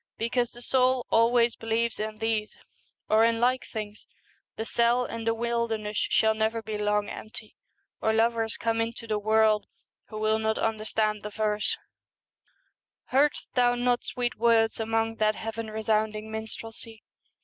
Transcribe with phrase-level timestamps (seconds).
[0.17, 2.57] Because the soul always believes in these,
[3.07, 4.07] or in like things,
[4.55, 7.55] the cell and the wilderness shall never be long empty,
[8.01, 9.67] or lovers come into the world
[10.05, 11.77] who will not understand the verse—
[13.11, 17.03] 1 Heardst thou not sweet words among That heaven resounding minstrelsy?